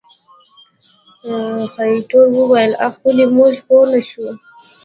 خېټور 1.71 2.27
وويل 2.37 2.73
اخ 2.85 2.93
ولې 3.03 3.25
موږ 3.35 3.53
پوه 3.65 3.85
نه 3.91 4.01
شو. 4.09 4.27